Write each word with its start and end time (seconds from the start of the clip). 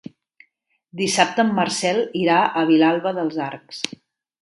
Dissabte 1.01 1.45
en 1.45 1.53
Marcel 1.61 2.01
irà 2.25 2.41
a 2.63 2.67
Vilalba 2.73 3.17
dels 3.23 3.43
Arcs. 3.53 3.89